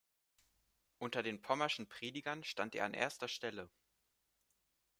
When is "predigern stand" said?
1.87-2.73